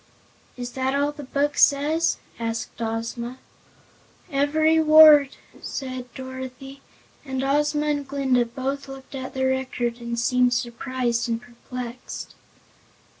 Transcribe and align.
'""Is 0.57 0.71
that 0.71 0.95
all 0.95 1.11
the 1.11 1.21
Book 1.25 1.59
says?" 1.59 2.17
asked 2.39 2.81
Ozma. 2.81 3.37
"Every 4.31 4.79
word," 4.79 5.37
said 5.61 6.11
Dorothy, 6.15 6.81
and 7.23 7.43
Ozma 7.43 7.85
and 7.85 8.07
Glinda 8.07 8.45
both 8.45 8.87
looked 8.87 9.13
at 9.13 9.35
the 9.35 9.45
Record 9.45 9.99
and 10.01 10.19
seemed 10.19 10.55
surprised 10.55 11.29
and 11.29 11.39
perplexed. 11.39 12.33